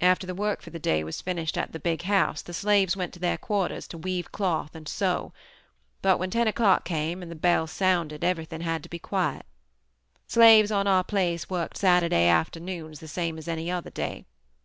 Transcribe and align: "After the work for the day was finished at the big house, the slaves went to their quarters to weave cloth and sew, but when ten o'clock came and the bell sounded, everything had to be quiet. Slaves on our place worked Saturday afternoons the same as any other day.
"After 0.00 0.26
the 0.26 0.34
work 0.34 0.62
for 0.62 0.70
the 0.70 0.80
day 0.80 1.04
was 1.04 1.20
finished 1.20 1.56
at 1.56 1.70
the 1.70 1.78
big 1.78 2.02
house, 2.02 2.42
the 2.42 2.52
slaves 2.52 2.96
went 2.96 3.12
to 3.12 3.20
their 3.20 3.38
quarters 3.38 3.86
to 3.86 3.96
weave 3.96 4.32
cloth 4.32 4.74
and 4.74 4.88
sew, 4.88 5.32
but 6.02 6.18
when 6.18 6.28
ten 6.30 6.48
o'clock 6.48 6.84
came 6.84 7.22
and 7.22 7.30
the 7.30 7.36
bell 7.36 7.68
sounded, 7.68 8.24
everything 8.24 8.62
had 8.62 8.82
to 8.82 8.88
be 8.88 8.98
quiet. 8.98 9.46
Slaves 10.26 10.72
on 10.72 10.88
our 10.88 11.04
place 11.04 11.48
worked 11.48 11.76
Saturday 11.78 12.26
afternoons 12.26 12.98
the 12.98 13.06
same 13.06 13.38
as 13.38 13.46
any 13.46 13.70
other 13.70 13.90
day. 13.90 14.24